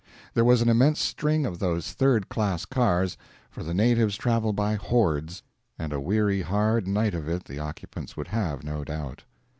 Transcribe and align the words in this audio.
There 0.33 0.43
was 0.43 0.63
an 0.63 0.67
immense 0.67 0.99
string 0.99 1.45
of 1.45 1.59
those 1.59 1.91
third 1.91 2.27
class 2.27 2.65
cars, 2.65 3.17
for 3.51 3.61
the 3.61 3.75
natives 3.75 4.15
travel 4.17 4.51
by 4.51 4.73
hordes; 4.73 5.43
and 5.77 5.93
a 5.93 6.01
weary 6.01 6.41
hard 6.41 6.87
night 6.87 7.13
of 7.13 7.29
it 7.29 7.43
the 7.45 7.59
occupants 7.59 8.17
would 8.17 8.29
have, 8.29 8.63
no 8.63 8.83
doubt. 8.83 9.25